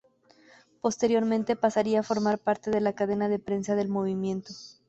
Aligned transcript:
Posteriormente 0.81 1.55
pasaría 1.55 1.99
a 1.99 2.03
formar 2.03 2.39
parte 2.39 2.71
de 2.71 2.81
la 2.81 2.93
Cadena 2.93 3.29
de 3.29 3.37
Prensa 3.37 3.75
del 3.75 3.87
Movimiento. 3.89 4.51